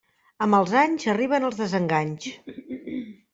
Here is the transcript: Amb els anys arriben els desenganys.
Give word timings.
Amb 0.45 0.57
els 0.59 0.71
anys 0.79 1.05
arriben 1.13 1.45
els 1.51 1.61
desenganys. 1.61 2.31